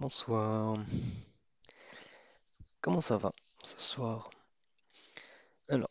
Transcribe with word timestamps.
Bonsoir. 0.00 0.78
Comment 2.80 3.00
ça 3.00 3.16
va 3.16 3.32
ce 3.64 3.80
soir? 3.80 4.30
Alors, 5.68 5.90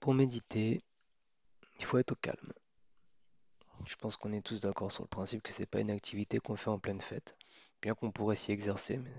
pour 0.00 0.14
méditer, 0.14 0.82
il 1.78 1.84
faut 1.84 1.98
être 1.98 2.10
au 2.10 2.16
calme. 2.16 2.52
Je 3.86 3.94
pense 3.94 4.16
qu'on 4.16 4.32
est 4.32 4.40
tous 4.44 4.62
d'accord 4.62 4.90
sur 4.90 5.04
le 5.04 5.08
principe 5.08 5.44
que 5.44 5.52
c'est 5.52 5.64
pas 5.64 5.78
une 5.78 5.92
activité 5.92 6.40
qu'on 6.40 6.56
fait 6.56 6.70
en 6.70 6.80
pleine 6.80 7.00
fête, 7.00 7.36
bien 7.82 7.94
qu'on 7.94 8.10
pourrait 8.10 8.34
s'y 8.34 8.50
exercer, 8.50 8.96
mais 8.96 9.14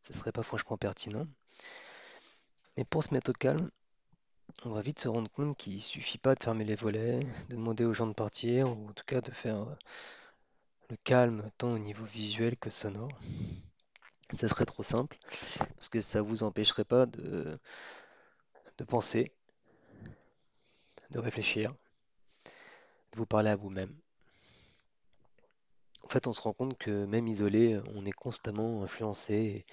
ce 0.00 0.14
serait 0.14 0.32
pas 0.32 0.42
franchement 0.42 0.78
pertinent. 0.78 1.26
Mais 2.78 2.86
pour 2.86 3.04
se 3.04 3.12
mettre 3.12 3.28
au 3.28 3.34
calme, 3.34 3.70
on 4.64 4.70
va 4.70 4.80
vite 4.80 5.00
se 5.00 5.08
rendre 5.08 5.30
compte 5.30 5.54
qu'il 5.58 5.82
suffit 5.82 6.16
pas 6.16 6.34
de 6.34 6.42
fermer 6.42 6.64
les 6.64 6.76
volets, 6.76 7.20
de 7.50 7.56
demander 7.56 7.84
aux 7.84 7.92
gens 7.92 8.06
de 8.06 8.14
partir, 8.14 8.70
ou 8.70 8.88
en 8.88 8.92
tout 8.94 9.04
cas 9.04 9.20
de 9.20 9.32
faire 9.32 9.76
calme 10.96 11.50
tant 11.58 11.72
au 11.72 11.78
niveau 11.78 12.04
visuel 12.04 12.56
que 12.56 12.70
sonore. 12.70 13.18
Ça 14.32 14.48
serait 14.48 14.66
trop 14.66 14.82
simple, 14.82 15.18
parce 15.74 15.88
que 15.88 16.00
ça 16.00 16.22
vous 16.22 16.42
empêcherait 16.42 16.84
pas 16.84 17.06
de, 17.06 17.58
de 18.78 18.84
penser, 18.84 19.32
de 21.10 21.18
réfléchir, 21.18 21.74
de 23.12 23.16
vous 23.16 23.26
parler 23.26 23.50
à 23.50 23.56
vous-même. 23.56 23.94
En 26.02 26.08
fait, 26.08 26.26
on 26.26 26.32
se 26.32 26.40
rend 26.40 26.52
compte 26.52 26.76
que 26.78 27.04
même 27.06 27.28
isolé, 27.28 27.80
on 27.94 28.04
est 28.04 28.12
constamment 28.12 28.82
influencé 28.82 29.64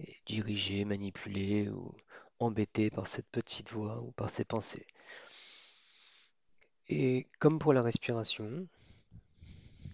et, 0.00 0.20
dirigé, 0.26 0.84
manipulé 0.84 1.68
ou 1.68 1.94
embêté 2.38 2.90
par 2.90 3.06
cette 3.06 3.28
petite 3.28 3.70
voix 3.70 4.00
ou 4.02 4.10
par 4.12 4.28
ces 4.28 4.44
pensées. 4.44 4.86
Et 6.88 7.26
comme 7.38 7.58
pour 7.58 7.72
la 7.72 7.80
respiration, 7.80 8.66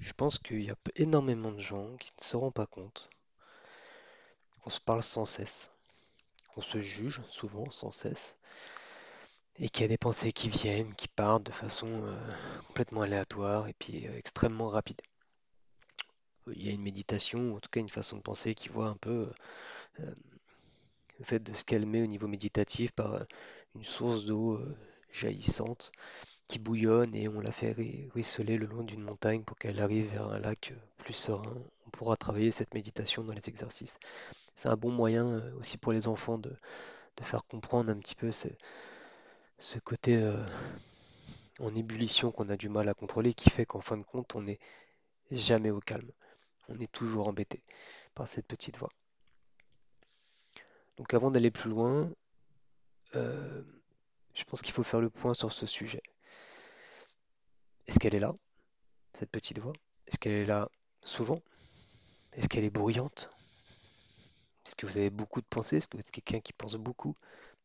je 0.01 0.13
pense 0.15 0.39
qu'il 0.39 0.63
y 0.63 0.71
a 0.71 0.77
énormément 0.97 1.53
de 1.53 1.61
gens 1.61 1.97
qui 1.99 2.11
ne 2.19 2.25
se 2.25 2.37
rendent 2.37 2.55
pas 2.55 2.67
compte. 2.67 3.11
Qu'on 4.63 4.71
se 4.71 4.81
parle 4.81 5.03
sans 5.03 5.25
cesse, 5.25 5.71
qu'on 6.55 6.63
se 6.63 6.81
juge 6.81 7.21
souvent 7.29 7.71
sans 7.71 7.91
cesse, 7.91 8.37
et 9.57 9.69
qu'il 9.69 9.83
y 9.83 9.85
a 9.85 9.89
des 9.89 9.99
pensées 9.99 10.33
qui 10.33 10.49
viennent, 10.49 10.95
qui 10.95 11.09
partent 11.09 11.45
de 11.45 11.53
façon 11.53 11.89
euh, 11.89 12.17
complètement 12.69 13.03
aléatoire 13.03 13.69
et 13.69 13.75
puis 13.75 14.07
euh, 14.07 14.17
extrêmement 14.17 14.69
rapide. 14.69 15.01
Il 16.47 16.65
y 16.65 16.71
a 16.71 16.73
une 16.73 16.83
méditation, 16.83 17.53
ou 17.53 17.57
en 17.57 17.61
tout 17.61 17.71
cas 17.71 17.81
une 17.81 17.89
façon 17.91 18.17
de 18.17 18.23
penser 18.23 18.55
qui 18.55 18.69
voit 18.69 18.87
un 18.87 18.97
peu 18.97 19.31
euh, 20.01 20.15
le 21.19 21.25
fait 21.25 21.41
de 21.41 21.53
se 21.53 21.65
calmer 21.65 22.03
au 22.03 22.07
niveau 22.07 22.27
méditatif 22.27 22.93
par 22.93 23.23
une 23.75 23.85
source 23.85 24.25
d'eau 24.25 24.61
jaillissante 25.13 25.93
qui 26.51 26.59
bouillonne 26.59 27.15
et 27.15 27.29
on 27.29 27.41
la 27.41 27.53
fait 27.53 27.77
ruisseler 28.13 28.59
le 28.59 28.67
long 28.67 28.83
d'une 28.83 29.03
montagne 29.03 29.45
pour 29.45 29.57
qu'elle 29.57 29.79
arrive 29.79 30.11
vers 30.11 30.29
un 30.29 30.41
lac 30.41 30.73
euh, 30.73 30.77
plus 30.99 31.13
serein. 31.13 31.55
On 31.87 31.91
pourra 31.91 32.17
travailler 32.17 32.51
cette 32.51 32.75
méditation 32.75 33.23
dans 33.23 33.33
les 33.33 33.49
exercices. 33.49 34.01
C'est 34.57 34.69
un 34.69 34.77
bon 34.77 34.91
moyen 34.91 35.27
euh, 35.27 35.55
aussi 35.61 35.79
pour 35.79 35.93
les 35.93 36.09
enfants 36.09 36.39
de, 36.39 36.53
faire 37.23 37.45
comprendre 37.45 37.93
un 37.93 37.99
petit 37.99 38.17
peu 38.17 38.33
ce, 38.33 38.49
côté 39.85 40.17
euh, 40.17 40.43
en 41.61 41.73
ébullition 41.75 42.33
qu'on 42.33 42.49
a 42.49 42.57
du 42.57 42.69
mal 42.69 42.89
à 42.89 42.95
contrôler 42.95 43.33
qui 43.33 43.51
fait 43.51 43.67
qu'en 43.67 43.81
fin 43.81 43.97
de 43.99 44.03
compte, 44.03 44.35
on 44.35 44.43
n'est 44.43 44.59
jamais 45.31 45.71
au 45.71 45.81
calme. 45.81 46.11
On 46.69 46.81
est 46.81 46.91
toujours 46.91 47.29
embêté 47.29 47.63
par 48.15 48.27
cette 48.27 48.47
petite 48.47 48.79
voix. 48.79 48.91
Donc 50.97 51.15
avant 51.15 51.31
d'aller 51.31 51.51
plus 51.51 51.71
loin, 51.71 52.11
je 53.13 54.45
pense 54.49 54.63
qu'il 54.63 54.73
faut 54.73 54.83
faire 54.83 55.01
le 55.01 55.11
point 55.11 55.35
sur 55.35 55.53
ce 55.53 55.67
sujet. 55.67 56.03
Est-ce 57.91 57.99
qu'elle 57.99 58.15
est 58.15 58.21
là, 58.21 58.33
cette 59.19 59.33
petite 59.33 59.59
voix? 59.59 59.73
Est-ce 60.07 60.17
qu'elle 60.17 60.35
est 60.35 60.45
là 60.45 60.69
souvent? 61.03 61.43
Est-ce 62.33 62.49
qu'elle 62.49 62.63
est 62.63 62.71
bruyante? 62.71 63.29
Est-ce 64.65 64.77
que 64.77 64.87
vous 64.87 64.97
avez 64.97 65.11
beaucoup 65.11 65.41
de 65.41 65.47
pensées? 65.47 65.79
Est-ce 65.79 65.89
que 65.89 65.97
vous 65.97 66.01
êtes 66.01 66.13
quelqu'un 66.13 66.39
qui 66.39 66.53
pense 66.53 66.77
beaucoup 66.77 67.17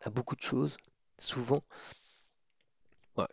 à 0.01 0.09
beaucoup 0.09 0.35
de 0.35 0.41
choses, 0.41 0.77
souvent? 1.19 1.61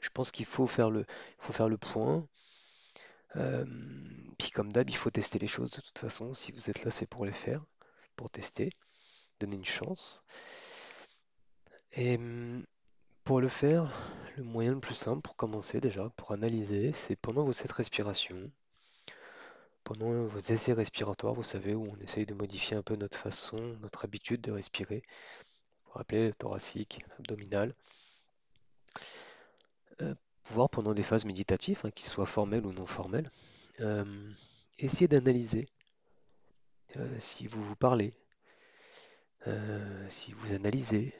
Je 0.03 0.11
pense 0.11 0.31
qu'il 0.31 0.45
faut 0.45 0.67
faire 0.67 0.91
le, 0.91 1.07
faire 1.39 1.71
le 1.71 1.79
point. 1.79 2.29
Euh, 3.37 3.65
puis 4.39 4.51
comme 4.51 4.71
d'hab, 4.71 4.91
il 4.91 4.97
faut 4.97 5.09
tester 5.09 5.39
les 5.39 5.49
choses 5.49 5.71
de 5.71 5.81
toute 5.81 5.99
façon. 5.99 6.35
Si 6.35 6.53
vous 6.53 6.69
êtes 6.69 6.85
là, 6.85 6.91
c'est 6.91 7.09
pour 7.09 7.25
les 7.25 7.33
faire, 7.33 7.65
pour 8.17 8.29
tester, 8.29 8.69
donner 9.41 9.57
une 9.57 9.65
chance. 9.65 10.23
Et 11.93 12.17
hum, 12.17 12.67
pour 13.25 13.41
le 13.41 13.49
faire, 13.49 13.91
le 14.37 14.45
moyen 14.45 14.73
le 14.73 14.81
plus 14.81 14.95
simple 14.95 15.23
pour 15.23 15.37
commencer 15.37 15.81
déjà, 15.81 16.11
pour 16.17 16.33
analyser, 16.33 16.93
c'est 16.93 17.17
pendant 17.17 17.45
vos 17.45 17.53
sept 17.53 17.73
respirations, 17.73 18.51
pendant 19.85 20.25
vos 20.25 20.39
essais 20.39 20.73
respiratoires, 20.73 21.35
vous 21.35 21.43
savez, 21.43 21.75
où 21.75 21.87
on 21.91 22.03
essaye 22.03 22.27
de 22.27 22.35
modifier 22.35 22.77
un 22.77 22.83
peu 22.83 22.97
notre 22.97 23.19
façon, 23.19 23.77
notre 23.81 24.05
habitude 24.05 24.41
de 24.41 24.53
respirer. 24.53 25.03
Vous 25.87 25.93
rappelez, 25.99 26.33
thoracique, 26.35 27.05
abdominal. 27.19 27.75
Euh, 30.01 30.15
voire 30.47 30.71
pendant 30.71 30.95
des 30.95 31.03
phases 31.03 31.25
méditatives, 31.25 31.81
hein, 31.85 31.91
qu'ils 31.91 32.07
soient 32.09 32.27
formelles 32.27 32.67
ou 32.67 32.73
non 32.73 32.87
formelles. 32.87 33.31
Euh, 33.81 34.05
essayez 34.79 35.09
d'analyser 35.09 35.67
euh, 36.97 37.17
si 37.19 37.47
vous 37.47 37.63
vous 37.63 37.77
parlez, 37.77 38.13
euh, 39.47 40.07
si 40.09 40.33
vous 40.33 40.53
analysez, 40.53 41.13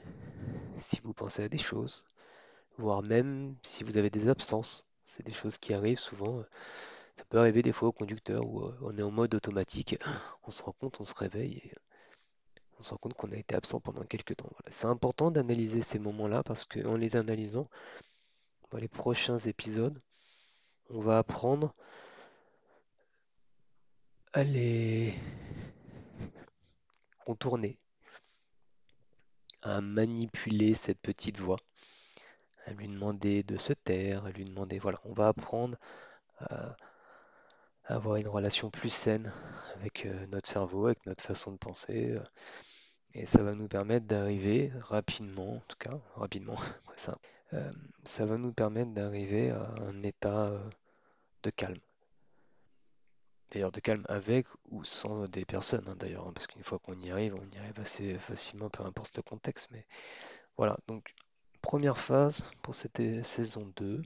si 0.79 0.99
vous 1.03 1.13
pensez 1.13 1.43
à 1.43 1.49
des 1.49 1.57
choses, 1.57 2.05
voire 2.77 3.03
même 3.03 3.55
si 3.63 3.83
vous 3.83 3.97
avez 3.97 4.09
des 4.09 4.27
absences. 4.29 4.91
C'est 5.03 5.25
des 5.25 5.33
choses 5.33 5.57
qui 5.57 5.73
arrivent 5.73 5.99
souvent. 5.99 6.43
Ça 7.15 7.25
peut 7.25 7.37
arriver 7.39 7.61
des 7.61 7.73
fois 7.73 7.89
au 7.89 7.91
conducteur 7.91 8.45
où 8.47 8.61
euh, 8.61 8.77
on 8.81 8.97
est 8.97 9.01
en 9.03 9.11
mode 9.11 9.35
automatique, 9.35 9.97
on 10.43 10.51
se 10.51 10.63
rend 10.63 10.73
compte, 10.73 10.99
on 10.99 11.03
se 11.03 11.13
réveille 11.13 11.57
et 11.57 11.73
on 12.79 12.83
se 12.83 12.91
rend 12.91 12.97
compte 12.97 13.13
qu'on 13.13 13.31
a 13.31 13.37
été 13.37 13.55
absent 13.55 13.79
pendant 13.79 14.03
quelques 14.03 14.37
temps. 14.37 14.51
C'est 14.69 14.87
important 14.87 15.31
d'analyser 15.31 15.81
ces 15.81 15.99
moments-là 15.99 16.43
parce 16.43 16.65
qu'en 16.65 16.95
les 16.95 17.15
analysant, 17.15 17.69
dans 18.71 18.77
les 18.79 18.87
prochains 18.87 19.37
épisodes, 19.37 20.01
on 20.89 21.01
va 21.01 21.17
apprendre 21.19 21.75
à 24.33 24.43
les 24.43 25.13
contourner, 27.25 27.77
à 29.63 29.81
manipuler 29.81 30.73
cette 30.73 30.99
petite 30.99 31.39
voix, 31.39 31.59
à 32.65 32.71
lui 32.73 32.87
demander 32.87 33.43
de 33.43 33.57
se 33.57 33.73
taire, 33.73 34.25
à 34.25 34.31
lui 34.31 34.45
demander, 34.45 34.79
voilà, 34.79 34.99
on 35.05 35.13
va 35.13 35.27
apprendre 35.29 35.77
à 36.39 36.75
avoir 37.85 38.15
une 38.17 38.27
relation 38.27 38.69
plus 38.69 38.89
saine 38.89 39.31
avec 39.75 40.05
euh, 40.05 40.25
notre 40.27 40.49
cerveau, 40.49 40.87
avec 40.87 41.05
notre 41.05 41.23
façon 41.23 41.51
de 41.51 41.57
penser, 41.57 42.11
euh, 42.11 42.23
et 43.13 43.25
ça 43.25 43.43
va 43.43 43.53
nous 43.53 43.67
permettre 43.67 44.07
d'arriver 44.07 44.71
rapidement, 44.81 45.57
en 45.57 45.63
tout 45.67 45.77
cas, 45.77 45.99
rapidement, 46.15 46.57
ça, 46.97 47.17
euh, 47.53 47.71
ça 48.03 48.25
va 48.25 48.37
nous 48.37 48.53
permettre 48.53 48.91
d'arriver 48.91 49.51
à 49.51 49.73
un 49.81 50.03
état 50.03 50.51
de 51.43 51.49
calme. 51.51 51.79
D'ailleurs, 53.53 53.71
de 53.71 53.79
calme 53.79 54.03
avec 54.09 54.47
ou 54.71 54.83
sans 54.83 55.27
des 55.27 55.45
personnes, 55.45 55.87
hein, 55.87 55.95
d'ailleurs, 55.95 56.27
hein, 56.27 56.33
parce 56.33 56.47
qu'une 56.47 56.63
fois 56.63 56.79
qu'on 56.79 56.99
y 56.99 57.11
arrive, 57.11 57.35
on 57.35 57.55
y 57.55 57.59
arrive 57.59 57.79
assez 57.79 58.17
facilement, 58.19 58.69
peu 58.69 58.83
importe 58.83 59.15
le 59.15 59.21
contexte, 59.21 59.69
mais 59.71 59.85
voilà, 60.57 60.77
donc 60.87 61.13
première 61.61 61.99
phase 61.99 62.51
pour 62.63 62.75
cette 62.75 62.99
euh, 62.99 63.23
saison 63.23 63.71
2, 63.75 64.01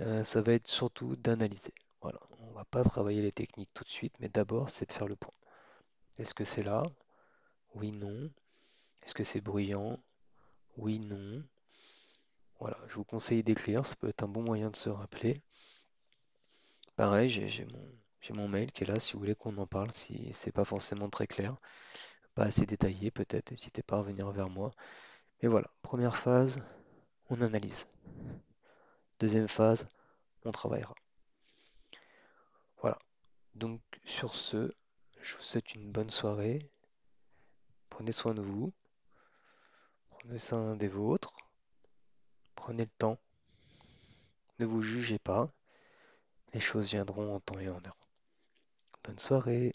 euh, 0.00 0.22
ça 0.24 0.42
va 0.42 0.54
être 0.54 0.68
surtout 0.68 1.16
d'analyser. 1.16 1.74
Voilà, 2.00 2.18
on 2.40 2.52
va 2.52 2.64
pas 2.64 2.82
travailler 2.84 3.22
les 3.22 3.32
techniques 3.32 3.70
tout 3.74 3.84
de 3.84 3.90
suite, 3.90 4.14
mais 4.20 4.30
d'abord 4.30 4.70
c'est 4.70 4.88
de 4.88 4.92
faire 4.92 5.08
le 5.08 5.16
point. 5.16 5.34
Est-ce 6.18 6.34
que 6.34 6.44
c'est 6.44 6.62
là? 6.62 6.84
Oui, 7.74 7.92
non. 7.92 8.30
Est-ce 9.02 9.14
que 9.14 9.24
c'est 9.24 9.40
bruyant? 9.42 10.00
Oui, 10.78 10.98
non. 11.00 11.44
Voilà, 12.60 12.78
je 12.88 12.94
vous 12.94 13.04
conseille 13.04 13.42
d'écrire, 13.42 13.86
ça 13.86 13.96
peut 13.96 14.08
être 14.08 14.22
un 14.22 14.28
bon 14.28 14.42
moyen 14.42 14.70
de 14.70 14.76
se 14.76 14.88
rappeler. 14.90 15.42
Pareil, 16.96 17.28
j'ai 17.28 17.48
j'ai 17.48 17.64
mon, 17.66 17.88
j'ai 18.26 18.34
mon 18.34 18.48
mail 18.48 18.72
qui 18.72 18.82
est 18.82 18.86
là 18.86 18.98
si 18.98 19.12
vous 19.12 19.20
voulez 19.20 19.36
qu'on 19.36 19.56
en 19.58 19.66
parle, 19.66 19.92
si 19.92 20.30
c'est 20.32 20.50
pas 20.50 20.64
forcément 20.64 21.08
très 21.08 21.28
clair, 21.28 21.56
pas 22.34 22.44
assez 22.44 22.66
détaillé 22.66 23.12
peut-être, 23.12 23.52
n'hésitez 23.52 23.82
pas 23.82 23.96
à 23.96 23.98
revenir 24.00 24.30
vers 24.32 24.48
moi. 24.48 24.72
Mais 25.40 25.48
voilà, 25.48 25.70
première 25.82 26.16
phase, 26.16 26.60
on 27.30 27.40
analyse. 27.40 27.86
Deuxième 29.20 29.46
phase, 29.46 29.88
on 30.44 30.50
travaillera. 30.50 30.94
Voilà. 32.80 32.98
Donc 33.54 33.80
sur 34.04 34.34
ce, 34.34 34.74
je 35.20 35.36
vous 35.36 35.42
souhaite 35.42 35.74
une 35.74 35.92
bonne 35.92 36.10
soirée. 36.10 36.68
Prenez 37.90 38.12
soin 38.12 38.34
de 38.34 38.42
vous, 38.42 38.72
prenez 40.10 40.38
soin 40.40 40.74
des 40.74 40.88
vôtres, 40.88 41.32
prenez 42.56 42.84
le 42.84 42.90
temps, 42.98 43.18
ne 44.58 44.66
vous 44.66 44.82
jugez 44.82 45.18
pas, 45.18 45.48
les 46.54 46.60
choses 46.60 46.90
viendront 46.90 47.34
en 47.34 47.40
temps 47.40 47.58
et 47.60 47.68
en 47.68 47.76
heure. 47.76 48.05
Bonne 49.06 49.18
soirée. 49.18 49.72